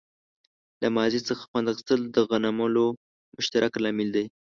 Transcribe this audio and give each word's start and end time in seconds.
له 0.81 0.87
ماضي 0.97 1.19
څخه 1.27 1.41
خوند 1.49 1.67
اخیستل 1.71 1.99
د 2.15 2.17
غنملو 2.29 2.85
مشترک 3.35 3.71
لامل 3.83 4.09
دی. 4.15 4.25